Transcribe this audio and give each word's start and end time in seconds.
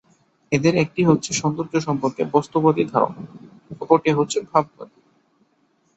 এদের 0.51 0.73
একটি 0.83 1.01
হচ্ছে 1.05 1.31
সৌন্দর্য 1.33 1.73
সম্পর্কে 1.87 2.21
বস্তুবাদী 2.33 2.83
ধারণা; 2.93 3.21
অপরটি 3.73 4.09
ভাববাদী। 4.51 4.99